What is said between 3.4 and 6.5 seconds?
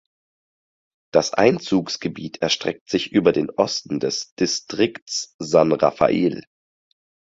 Osten des Distrikts San Rafael.